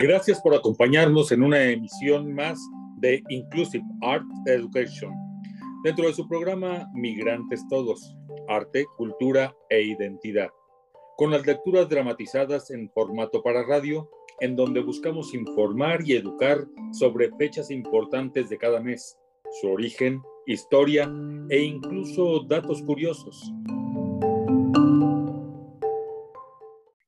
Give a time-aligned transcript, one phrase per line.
[0.00, 2.56] Gracias por acompañarnos en una emisión más
[2.98, 5.12] de Inclusive Art Education,
[5.82, 8.14] dentro de su programa Migrantes Todos,
[8.46, 10.50] Arte, Cultura e Identidad,
[11.16, 14.08] con las lecturas dramatizadas en formato para radio,
[14.38, 19.18] en donde buscamos informar y educar sobre fechas importantes de cada mes,
[19.60, 21.12] su origen, historia
[21.50, 23.52] e incluso datos curiosos.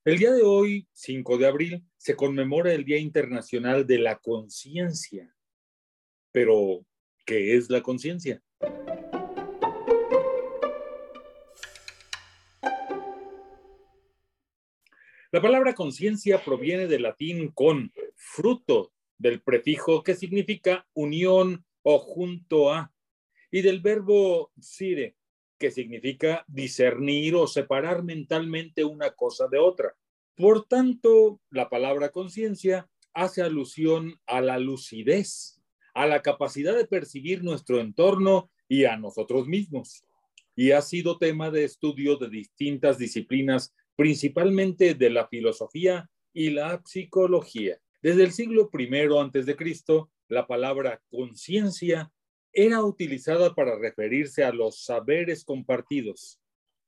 [0.03, 5.37] El día de hoy, 5 de abril, se conmemora el Día Internacional de la Conciencia.
[6.33, 6.87] Pero,
[7.27, 8.43] ¿qué es la conciencia?
[15.31, 22.73] La palabra conciencia proviene del latín con, fruto, del prefijo que significa unión o junto
[22.73, 22.91] a,
[23.51, 25.19] y del verbo sire,
[25.61, 29.95] que significa discernir o separar mentalmente una cosa de otra.
[30.35, 35.61] Por tanto, la palabra conciencia hace alusión a la lucidez,
[35.95, 40.03] a la capacidad de percibir nuestro entorno y a nosotros mismos.
[40.57, 46.81] Y ha sido tema de estudio de distintas disciplinas, principalmente de la filosofía y la
[46.87, 47.79] psicología.
[48.01, 52.11] Desde el siglo I Cristo, la palabra conciencia
[52.53, 56.41] era utilizada para referirse a los saberes compartidos,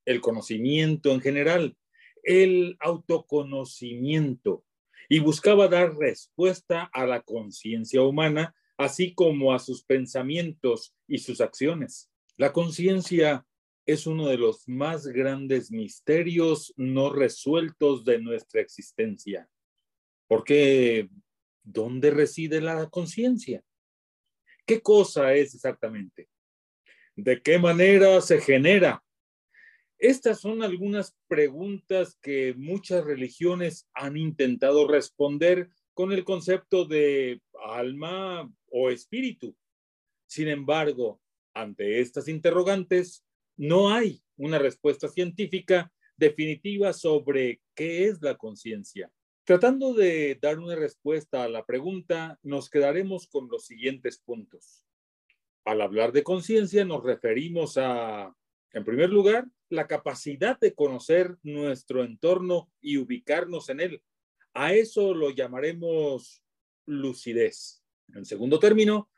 [0.04, 1.76] el conocimiento en general,
[2.22, 4.64] el autoconocimiento
[5.08, 11.40] y buscaba dar respuesta a la conciencia humana, así como a sus pensamientos y sus
[11.40, 12.10] acciones.
[12.36, 13.46] La conciencia
[13.84, 19.48] es uno de los más grandes misterios no resueltos de nuestra existencia.
[20.28, 21.10] Porque,
[21.62, 23.62] ¿dónde reside la conciencia?
[24.72, 26.30] ¿Qué cosa es exactamente?
[27.14, 29.04] ¿De qué manera se genera?
[29.98, 38.50] Estas son algunas preguntas que muchas religiones han intentado responder con el concepto de alma
[38.70, 39.54] o espíritu.
[40.26, 41.20] Sin embargo,
[41.52, 43.26] ante estas interrogantes,
[43.58, 49.12] no hay una respuesta científica definitiva sobre qué es la conciencia.
[49.44, 54.86] Tratando de dar una respuesta a la pregunta, nos quedaremos con los siguientes puntos.
[55.64, 58.36] Al hablar de conciencia nos referimos a,
[58.72, 64.02] en primer lugar, la capacidad de conocer nuestro entorno y ubicarnos en él.
[64.54, 66.44] A eso lo llamaremos
[66.86, 67.82] lucidez.
[68.14, 69.10] En segundo término,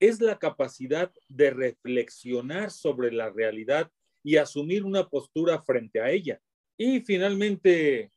[0.00, 3.92] es la capacidad de reflexionar sobre la realidad
[4.24, 6.40] y asumir una postura frente a ella.
[6.76, 8.10] Y finalmente,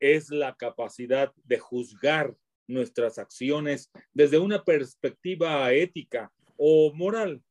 [0.00, 2.34] es la capacidad de juzgar
[2.66, 7.42] nuestras acciones desde una perspectiva ética o moral.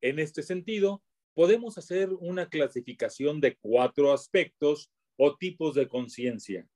[0.00, 1.02] En este sentido,
[1.34, 6.68] podemos hacer una clasificación de cuatro aspectos o tipos de conciencia.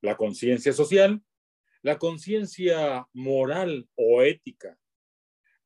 [0.00, 1.22] La conciencia social,
[1.82, 4.78] la conciencia moral o ética,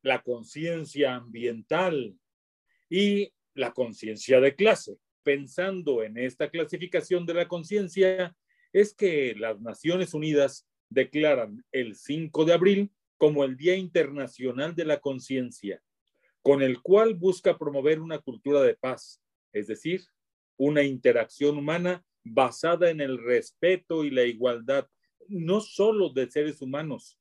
[0.03, 2.19] la conciencia ambiental
[2.89, 8.37] y la conciencia de clase pensando en esta clasificación de la conciencia
[8.73, 14.85] es que las Naciones Unidas declaran el 5 de abril como el Día Internacional de
[14.85, 15.83] la Conciencia,
[16.43, 19.21] con el cual busca promover una cultura de paz,
[19.53, 20.03] es decir,
[20.57, 24.89] una interacción humana basada en el respeto y la igualdad,
[25.29, 27.19] no solo de seres humanos,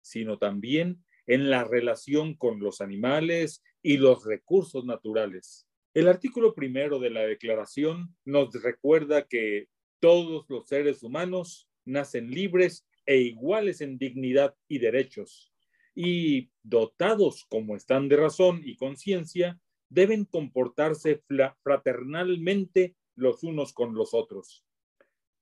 [0.00, 5.67] sino también en la relación con los animales y los recursos naturales.
[5.98, 9.66] El artículo primero de la declaración nos recuerda que
[9.98, 15.52] todos los seres humanos nacen libres e iguales en dignidad y derechos,
[15.96, 21.24] y dotados como están de razón y conciencia, deben comportarse
[21.64, 24.64] fraternalmente los unos con los otros.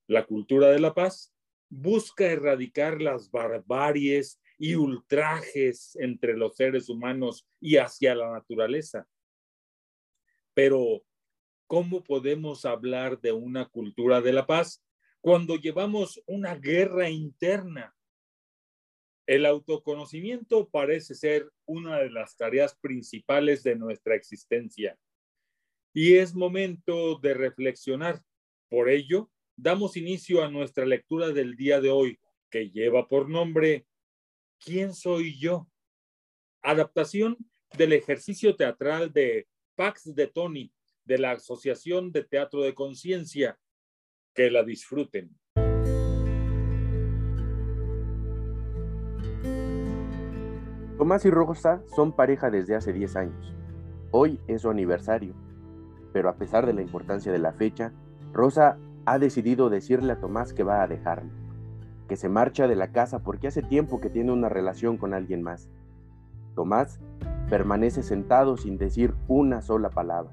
[0.06, 1.34] La cultura de la paz
[1.68, 9.06] busca erradicar las barbaries y ultrajes entre los seres humanos y hacia la naturaleza
[10.56, 11.04] pero,
[11.66, 14.82] ¿cómo podemos hablar de una cultura de la paz
[15.20, 17.94] cuando llevamos una guerra interna?
[19.26, 24.98] El autoconocimiento parece ser una de las tareas principales de nuestra existencia
[25.92, 28.22] y es momento de reflexionar.
[28.70, 32.18] Por ello, damos inicio a nuestra lectura del día de hoy,
[32.50, 33.86] que lleva por nombre
[34.58, 35.68] ¿Quién soy yo?
[36.62, 37.36] Adaptación
[37.76, 40.72] del ejercicio teatral de Pax de Tony
[41.04, 43.58] de la Asociación de Teatro de Conciencia.
[44.34, 45.36] Que la disfruten.
[50.98, 53.54] Tomás y Rosa son pareja desde hace 10 años.
[54.10, 55.34] Hoy es su aniversario,
[56.12, 57.92] pero a pesar de la importancia de la fecha,
[58.32, 61.30] Rosa ha decidido decirle a Tomás que va a dejarlo.
[62.08, 65.42] que se marcha de la casa porque hace tiempo que tiene una relación con alguien
[65.42, 65.68] más.
[66.54, 67.00] Tomás
[67.48, 70.32] permanece sentado sin decir una sola palabra.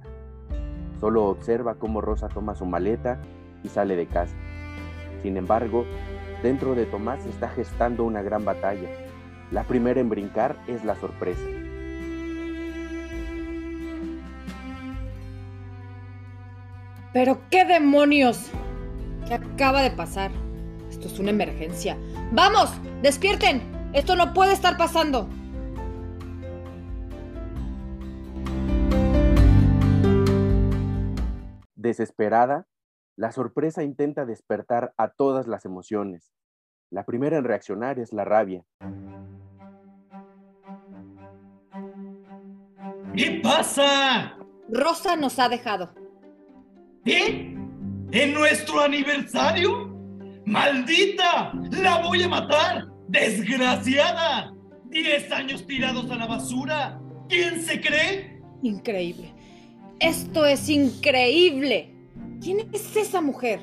[1.00, 3.20] Solo observa cómo Rosa toma su maleta
[3.64, 4.36] y sale de casa.
[5.22, 5.86] Sin embargo,
[6.42, 8.90] dentro de Tomás se está gestando una gran batalla.
[9.52, 11.42] La primera en brincar es la sorpresa.
[17.14, 18.50] Pero qué demonios.
[19.28, 20.32] ¿Qué acaba de pasar?
[20.90, 21.96] Esto es una emergencia.
[22.32, 22.72] ¡Vamos!
[23.02, 23.62] ¡Despierten!
[23.94, 25.30] Esto no puede estar pasando.
[31.84, 32.66] Desesperada,
[33.18, 36.32] la sorpresa intenta despertar a todas las emociones.
[36.90, 38.64] La primera en reaccionar es la rabia.
[43.14, 44.38] ¿Qué pasa?
[44.70, 45.94] Rosa nos ha dejado.
[47.04, 47.54] ¿Qué?
[48.12, 49.94] ¿En nuestro aniversario?
[50.46, 51.52] ¡Maldita!
[51.82, 52.88] ¡La voy a matar!
[53.10, 54.54] ¡Desgraciada!
[54.86, 57.02] ¡Diez años tirados a la basura!
[57.28, 58.42] ¿Quién se cree?
[58.62, 59.43] Increíble.
[60.00, 61.94] Esto es increíble.
[62.42, 63.62] ¿Quién es esa mujer?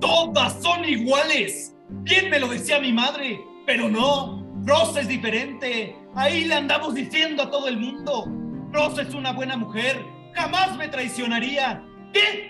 [0.00, 1.74] Todas son iguales.
[1.88, 4.42] Bien me lo decía mi madre, pero no.
[4.64, 5.96] Rosa es diferente.
[6.14, 8.26] Ahí le andamos diciendo a todo el mundo.
[8.72, 10.04] Rosa es una buena mujer.
[10.34, 11.84] Jamás me traicionaría.
[12.12, 12.48] ¿Qué?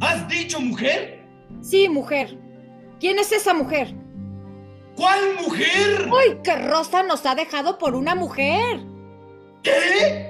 [0.00, 1.24] ¿Has dicho mujer?
[1.60, 2.38] Sí, mujer.
[3.00, 3.94] ¿Quién es esa mujer?
[4.96, 6.08] ¿Cuál mujer?
[6.10, 8.80] ¡Uy, que Rosa nos ha dejado por una mujer!
[9.62, 10.27] ¿Qué?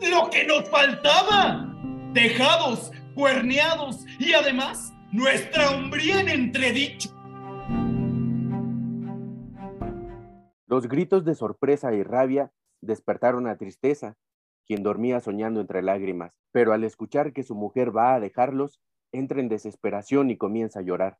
[0.00, 1.74] Lo que nos faltaba.
[2.12, 7.10] Dejados, cuerneados y además nuestra hombría en entredicho.
[10.66, 14.16] Los gritos de sorpresa y rabia despertaron a Tristeza,
[14.66, 18.80] quien dormía soñando entre lágrimas, pero al escuchar que su mujer va a dejarlos,
[19.12, 21.18] entra en desesperación y comienza a llorar.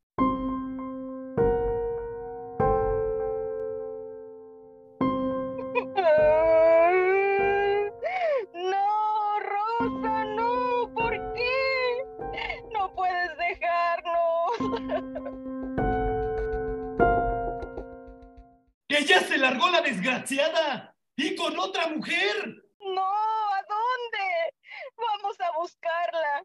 [18.88, 22.64] Que ya se largó la desgraciada y con otra mujer.
[22.81, 24.55] No, ¿a dónde?
[24.96, 26.44] Vamos a buscarla.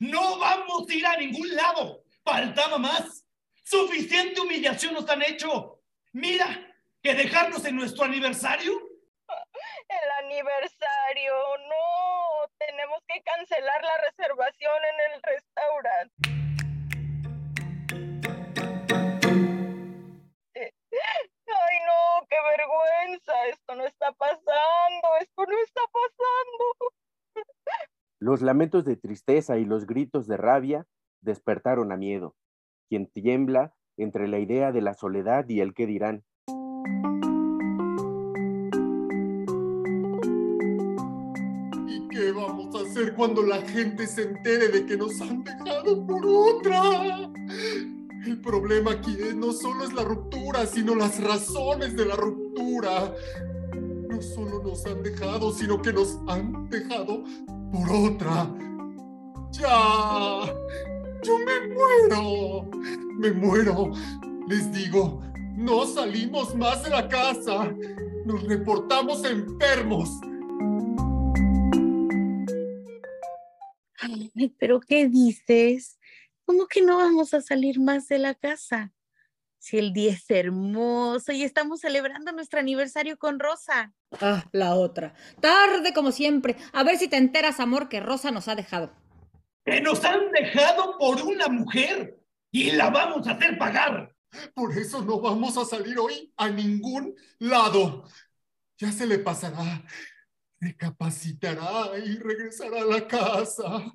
[0.00, 2.02] No vamos a ir a ningún lado.
[2.24, 3.24] Faltaba más.
[3.62, 5.80] Suficiente humillación nos han hecho.
[6.12, 6.46] Mira,
[7.02, 8.72] que dejarnos en nuestro aniversario.
[9.88, 11.34] El aniversario,
[11.68, 12.48] no.
[12.58, 16.43] Tenemos que cancelar la reservación en el restaurante.
[22.44, 23.46] Vergüenza.
[23.48, 25.08] Esto no está pasando.
[25.20, 26.94] Esto no está pasando.
[28.20, 30.86] Los lamentos de tristeza y los gritos de rabia
[31.20, 32.34] despertaron a miedo,
[32.88, 36.24] quien tiembla entre la idea de la soledad y el qué dirán.
[41.86, 46.06] ¿Y qué vamos a hacer cuando la gente se entere de que nos han dejado
[46.06, 47.30] por otra?
[48.44, 53.14] Problema aquí no solo es la ruptura, sino las razones de la ruptura.
[54.10, 57.24] No solo nos han dejado, sino que nos han dejado
[57.72, 58.54] por otra.
[59.50, 60.54] Ya,
[61.22, 62.70] yo me muero,
[63.18, 63.92] me muero.
[64.46, 65.22] Les digo,
[65.56, 67.74] no salimos más de la casa.
[68.26, 70.10] Nos reportamos enfermos.
[74.58, 75.93] Pero ¿qué dices?
[76.44, 78.92] ¿Cómo que no vamos a salir más de la casa?
[79.58, 83.94] Si el día es hermoso y estamos celebrando nuestro aniversario con Rosa.
[84.20, 85.14] Ah, la otra.
[85.40, 86.56] Tarde como siempre.
[86.72, 88.92] A ver si te enteras, amor, que Rosa nos ha dejado.
[89.64, 92.20] Que nos han dejado por una mujer
[92.50, 94.14] y la vamos a hacer pagar.
[94.52, 98.04] Por eso no vamos a salir hoy a ningún lado.
[98.76, 99.82] Ya se le pasará.
[100.60, 103.94] Recapacitará y regresará a la casa.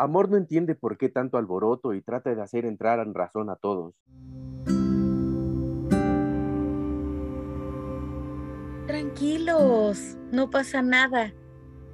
[0.00, 3.56] Amor no entiende por qué tanto alboroto y trata de hacer entrar en razón a
[3.56, 3.94] todos.
[8.86, 11.34] Tranquilos, no pasa nada.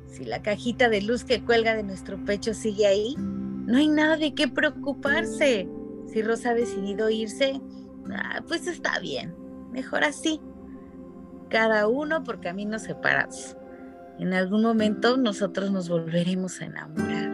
[0.06, 4.16] Si la cajita de luz que cuelga de nuestro pecho sigue ahí, no hay nada
[4.16, 5.68] de qué preocuparse.
[6.06, 7.60] Si Rosa ha decidido irse,
[8.12, 9.34] ah, pues está bien.
[9.72, 10.40] Mejor así.
[11.50, 13.56] Cada uno por caminos separados.
[14.20, 17.25] En algún momento nosotros nos volveremos a enamorar.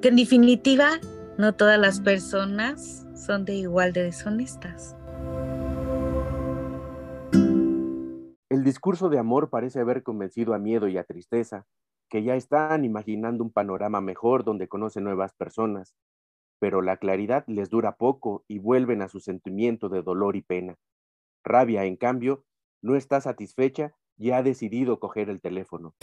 [0.00, 1.00] Que en definitiva,
[1.38, 4.96] no todas las personas son de igual de deshonestas.
[8.48, 11.66] El discurso de amor parece haber convencido a miedo y a tristeza,
[12.08, 15.94] que ya están imaginando un panorama mejor donde conocen nuevas personas.
[16.62, 20.76] pero la claridad les dura poco y vuelven a su sentimiento de dolor y pena.
[21.42, 22.44] Rabia, en cambio,
[22.80, 25.96] no está satisfecha y ha decidido coger el teléfono.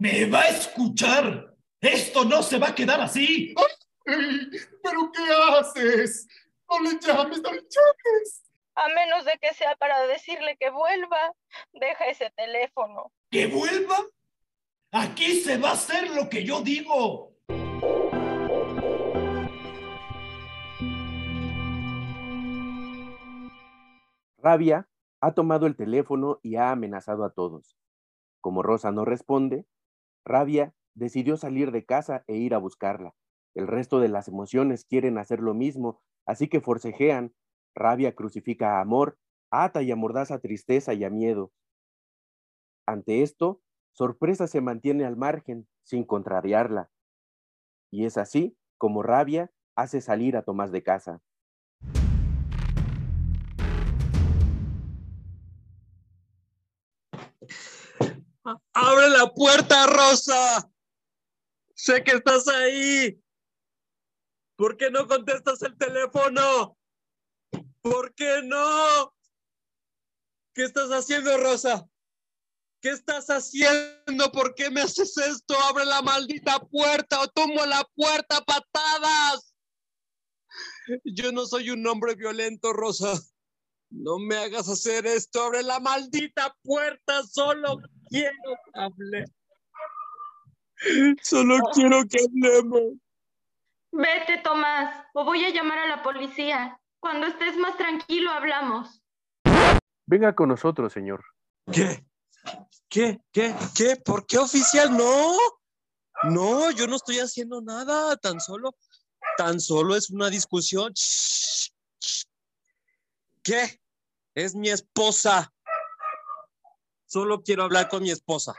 [0.00, 1.56] ¿Me va a escuchar?
[1.80, 3.52] Esto no se va a quedar así.
[3.56, 4.48] Ay,
[4.80, 6.28] ¿Pero qué haces?
[6.70, 8.44] No le llames, no le llames.
[8.76, 11.32] A menos de que sea para decirle que vuelva,
[11.72, 13.10] deja ese teléfono.
[13.28, 13.96] ¿Que vuelva?
[14.92, 17.34] Aquí se va a hacer lo que yo digo.
[24.38, 24.88] Rabia
[25.20, 27.76] ha tomado el teléfono y ha amenazado a todos.
[28.40, 29.66] Como Rosa no responde,
[30.28, 33.14] Rabia decidió salir de casa e ir a buscarla.
[33.54, 37.34] El resto de las emociones quieren hacer lo mismo, así que forcejean.
[37.74, 39.18] Rabia crucifica a amor,
[39.50, 41.52] ata y amordaza tristeza y a miedo.
[42.86, 46.90] Ante esto, sorpresa se mantiene al margen, sin contrariarla.
[47.90, 51.22] Y es así como Rabia hace salir a Tomás de casa.
[59.08, 60.70] ¡Abre la puerta, Rosa!
[61.74, 63.18] Sé que estás ahí.
[64.56, 66.76] ¿Por qué no contestas el teléfono?
[67.80, 69.14] ¿Por qué no?
[70.52, 71.88] ¿Qué estás haciendo, Rosa?
[72.82, 74.30] ¿Qué estás haciendo?
[74.30, 75.58] ¿Por qué me haces esto?
[75.70, 79.54] Abre la maldita puerta o tomo la puerta patadas.
[81.04, 83.18] Yo no soy un hombre violento, Rosa.
[83.90, 85.44] No me hagas hacer esto.
[85.44, 87.22] Abre la maldita puerta.
[87.22, 89.24] Solo quiero que hable.
[91.22, 92.98] Solo quiero que hablemos.
[93.90, 96.78] Vete, Tomás, o voy a llamar a la policía.
[97.00, 99.02] Cuando estés más tranquilo, hablamos.
[100.06, 101.24] Venga con nosotros, señor.
[101.72, 102.04] ¿Qué?
[102.88, 103.20] ¿Qué?
[103.32, 103.54] ¿Qué?
[103.76, 103.96] ¿Qué?
[103.96, 104.96] ¿Por qué oficial?
[104.96, 105.36] No.
[106.24, 108.16] No, yo no estoy haciendo nada.
[108.16, 108.74] Tan solo,
[109.36, 110.92] tan solo es una discusión.
[113.42, 113.80] ¿Qué?
[114.34, 115.52] Es mi esposa.
[117.08, 118.54] Solo quiero hablar con mi esposa.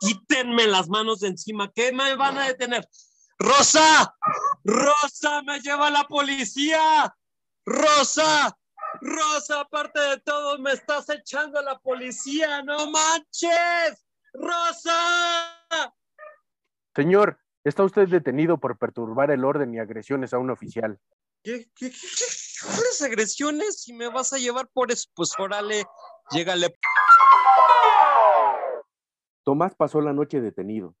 [0.00, 1.70] Quítenme las manos de encima.
[1.72, 2.86] ¿Qué me van a detener?
[3.38, 4.12] Rosa,
[4.64, 7.14] Rosa, me lleva la policía.
[7.64, 8.58] Rosa,
[9.00, 12.60] Rosa, aparte de todo, me estás echando a la policía.
[12.64, 14.04] No manches.
[14.32, 15.94] Rosa.
[16.96, 20.98] Señor, está usted detenido por perturbar el orden y agresiones a un oficial.
[21.44, 22.24] ¿Qué, qué, qué,
[22.64, 23.82] ¿Cuáles agresiones?
[23.82, 25.84] Si me vas a llevar por eso, pues órale,
[26.32, 26.74] llégale.
[29.46, 30.96] Tomás pasó la noche detenido.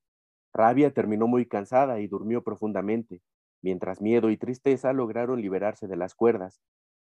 [0.54, 3.20] Rabia terminó muy cansada y durmió profundamente,
[3.60, 6.62] mientras miedo y tristeza lograron liberarse de las cuerdas.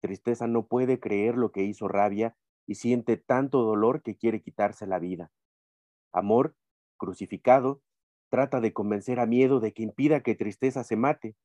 [0.01, 2.35] Tristeza no puede creer lo que hizo Rabia
[2.67, 5.31] y siente tanto dolor que quiere quitarse la vida.
[6.11, 6.53] Amor,
[6.97, 7.81] crucificado,
[8.29, 11.37] trata de convencer a Miedo de que impida que Tristeza se mate,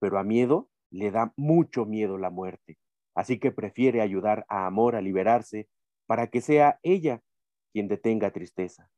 [0.00, 2.78] pero a Miedo le da mucho miedo la muerte,
[3.14, 5.68] así que prefiere ayudar a Amor a liberarse
[6.06, 7.22] para que sea ella
[7.74, 8.90] quien detenga Tristeza.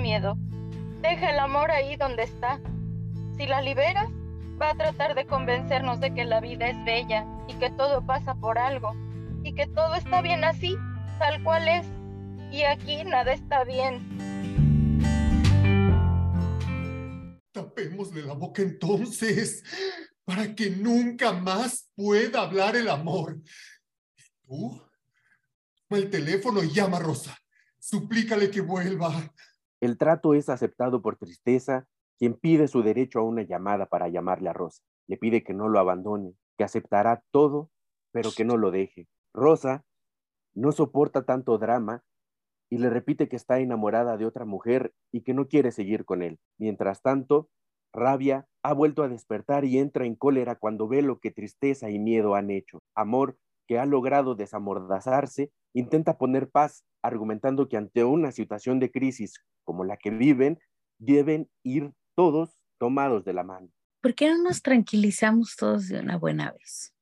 [0.00, 0.36] Miedo.
[1.02, 2.60] Deja el amor ahí donde está.
[3.36, 4.08] Si la liberas,
[4.60, 8.34] va a tratar de convencernos de que la vida es bella y que todo pasa
[8.34, 8.94] por algo
[9.42, 10.76] y que todo está bien así,
[11.18, 11.86] tal cual es.
[12.52, 14.18] Y aquí nada está bien.
[17.52, 19.62] Tapémosle la boca entonces,
[20.24, 23.40] para que nunca más pueda hablar el amor.
[24.16, 24.82] ¿Y tú?
[25.88, 27.38] Toma el teléfono y llama a Rosa.
[27.78, 29.32] Suplícale que vuelva.
[29.80, 31.86] El trato es aceptado por Tristeza,
[32.18, 34.82] quien pide su derecho a una llamada para llamarle a Rosa.
[35.06, 37.70] Le pide que no lo abandone, que aceptará todo,
[38.12, 39.08] pero que no lo deje.
[39.32, 39.84] Rosa
[40.54, 42.02] no soporta tanto drama
[42.68, 46.22] y le repite que está enamorada de otra mujer y que no quiere seguir con
[46.22, 46.38] él.
[46.58, 47.48] Mientras tanto,
[47.92, 51.98] Rabia ha vuelto a despertar y entra en cólera cuando ve lo que tristeza y
[51.98, 52.82] miedo han hecho.
[52.94, 53.38] Amor,
[53.70, 59.84] que ha logrado desamordazarse, intenta poner paz, argumentando que ante una situación de crisis como
[59.84, 60.58] la que viven,
[60.98, 63.70] deben ir todos tomados de la mano.
[64.02, 66.92] ¿Por qué no nos tranquilizamos todos de una buena vez?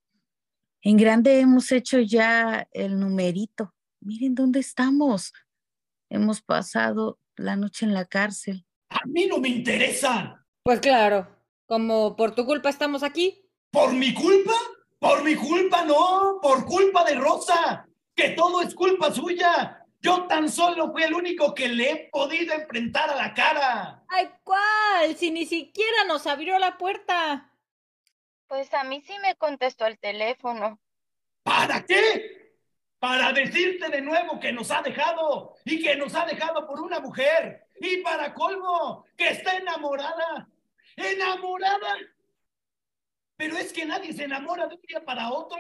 [0.83, 3.75] En grande hemos hecho ya el numerito.
[4.03, 5.33] Miren dónde estamos.
[6.11, 8.67] Hemos pasado la noche en la cárcel.
[8.91, 10.45] A mí no me interesa.
[10.63, 11.35] Pues claro,
[11.65, 13.43] como por tu culpa estamos aquí.
[13.71, 14.53] ¿Por mi culpa?
[14.99, 17.87] Por mi culpa no, por culpa de Rosa.
[18.15, 19.85] Que todo es culpa suya.
[20.01, 24.05] Yo tan solo fui el único que le he podido enfrentar a la cara.
[24.09, 25.17] Ay, ¿cuál?
[25.17, 27.53] Si ni siquiera nos abrió la puerta.
[28.47, 30.81] Pues a mí sí me contestó el teléfono.
[31.43, 32.39] ¿Para qué?
[32.99, 37.01] para decirte de nuevo que nos ha dejado y que nos ha dejado por una
[37.01, 37.67] mujer.
[37.81, 40.49] Y para colmo, que está enamorada.
[40.97, 41.97] Enamorada.
[43.39, 45.57] Pero es que nadie se enamora de un día para otro.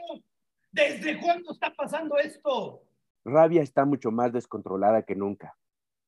[0.72, 2.82] ¿Desde cuándo está pasando esto?
[3.24, 5.56] Rabia está mucho más descontrolada que nunca.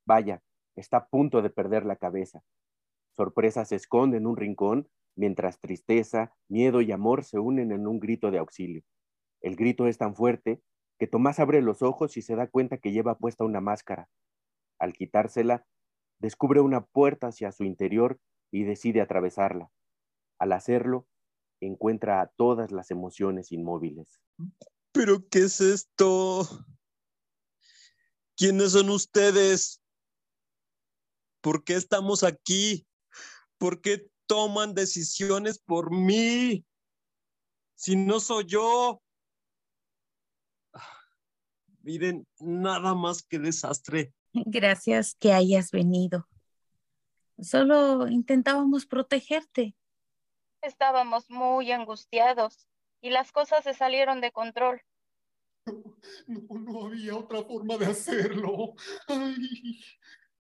[0.05, 0.43] Vaya,
[0.75, 2.43] está a punto de perder la cabeza.
[3.17, 8.01] Sorpresa se esconde en un rincón, mientras tristeza, miedo y amor se unen en un
[8.01, 8.83] grito de auxilio.
[9.41, 10.61] El grito es tan fuerte
[10.99, 14.09] que Tomás abre los ojos y se da cuenta que lleva puesta una máscara.
[14.81, 15.65] Al quitársela,
[16.19, 18.19] descubre una puerta hacia su interior
[18.51, 19.71] y decide atravesarla.
[20.39, 21.07] Al hacerlo,
[21.67, 24.21] encuentra a todas las emociones inmóviles.
[24.93, 26.49] ¿Pero qué es esto?
[28.37, 29.83] ¿Quiénes son ustedes?
[31.41, 32.87] ¿Por qué estamos aquí?
[33.59, 36.65] ¿Por qué toman decisiones por mí?
[37.75, 39.03] Si no soy yo.
[41.83, 44.13] Miren, nada más que desastre.
[44.33, 46.29] Gracias que hayas venido.
[47.41, 49.75] Solo intentábamos protegerte.
[50.63, 52.69] Estábamos muy angustiados
[53.01, 54.83] y las cosas se salieron de control.
[56.27, 58.75] No, no había otra forma de hacerlo.
[59.09, 59.81] Ay.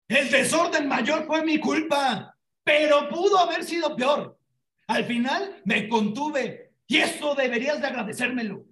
[0.09, 4.39] El desorden mayor fue mi culpa, pero pudo haber sido peor.
[4.87, 8.65] Al final me contuve y eso deberías de agradecérmelo.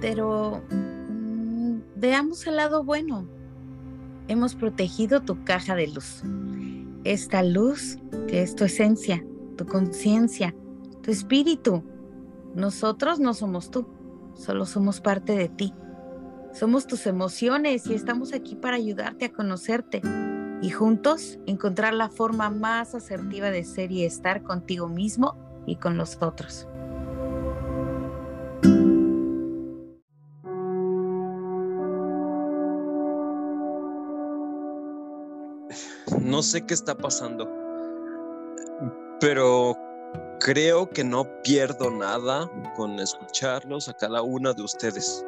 [0.00, 3.41] Pero mm, veamos el lado bueno.
[4.28, 6.22] Hemos protegido tu caja de luz.
[7.04, 7.98] Esta luz
[8.28, 9.24] que es tu esencia,
[9.56, 10.54] tu conciencia,
[11.02, 11.82] tu espíritu.
[12.54, 13.86] Nosotros no somos tú,
[14.34, 15.74] solo somos parte de ti.
[16.52, 20.02] Somos tus emociones y estamos aquí para ayudarte a conocerte
[20.60, 25.36] y juntos encontrar la forma más asertiva de ser y estar contigo mismo
[25.66, 26.68] y con los otros.
[36.32, 37.46] No sé qué está pasando,
[39.20, 39.76] pero
[40.40, 45.22] creo que no pierdo nada con escucharlos a cada una de ustedes.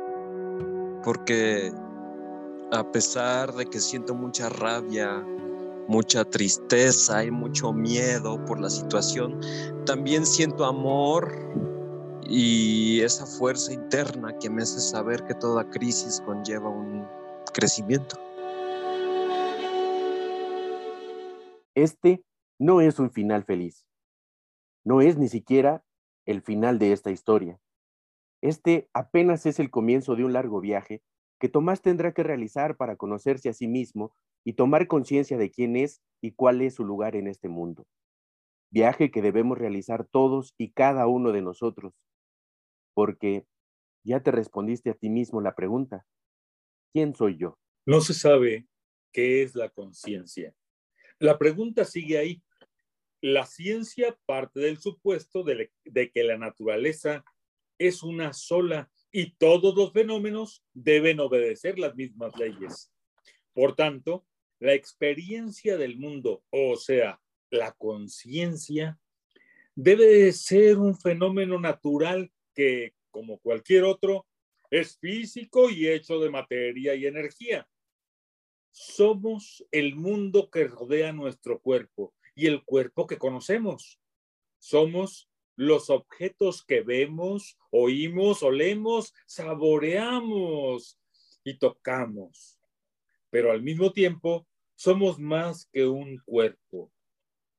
[1.02, 1.70] Porque
[2.72, 5.22] a pesar de que siento mucha rabia,
[5.88, 9.38] mucha tristeza y mucho miedo por la situación,
[9.84, 11.36] también siento amor
[12.26, 17.06] y esa fuerza interna que me hace saber que toda crisis conlleva un
[17.52, 18.16] crecimiento.
[21.74, 22.24] Este
[22.58, 23.86] no es un final feliz.
[24.84, 25.84] No es ni siquiera
[26.26, 27.60] el final de esta historia.
[28.42, 31.02] Este apenas es el comienzo de un largo viaje
[31.40, 35.76] que Tomás tendrá que realizar para conocerse a sí mismo y tomar conciencia de quién
[35.76, 37.86] es y cuál es su lugar en este mundo.
[38.70, 41.94] Viaje que debemos realizar todos y cada uno de nosotros,
[42.94, 43.46] porque
[44.04, 46.06] ya te respondiste a ti mismo la pregunta,
[46.92, 47.58] ¿quién soy yo?
[47.86, 48.68] No se sabe
[49.12, 50.54] qué es la conciencia.
[51.18, 52.42] La pregunta sigue ahí.
[53.20, 55.70] La ciencia parte del supuesto de,
[56.12, 57.24] que la naturaleza
[57.78, 62.92] es una sola y todos los fenómenos deben obedecer las mismas leyes.
[63.54, 64.26] Por tanto,
[64.58, 68.98] la experiencia del mundo, o sea, la conciencia,
[69.74, 74.26] debe ser un fenómeno natural que, como cualquier otro,
[74.70, 77.66] es físico y hecho de materia y energía.
[78.76, 84.00] Somos el mundo que rodea nuestro cuerpo y el cuerpo que conocemos.
[84.58, 90.98] Somos los objetos que vemos, oímos, olemos, saboreamos
[91.44, 92.58] y tocamos.
[93.30, 96.92] Pero al mismo tiempo, somos más que un cuerpo.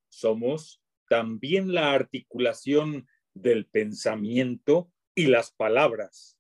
[0.10, 6.38] Somos también la articulación del pensamiento y las palabras.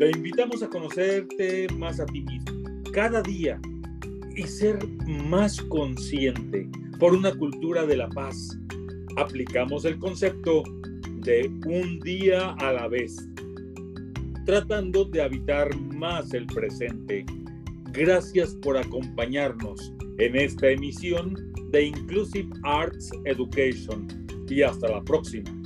[0.00, 3.60] Te invitamos a conocerte más a ti mismo cada día
[4.34, 6.66] y ser más consciente
[6.98, 8.58] por una cultura de la paz.
[9.18, 10.62] Aplicamos el concepto
[11.16, 13.14] de un día a la vez,
[14.46, 17.26] tratando de habitar más el presente.
[17.92, 24.08] Gracias por acompañarnos en esta emisión de Inclusive Arts Education
[24.48, 25.59] y hasta la próxima.